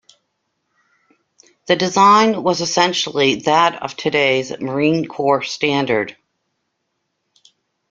The 1.67 1.75
design 1.75 2.41
was 2.41 2.59
essentially 2.59 3.35
that 3.41 3.83
of 3.83 3.95
today's 3.95 4.49
Marine 4.59 5.07
Corps 5.07 5.43
standard. 5.43 6.17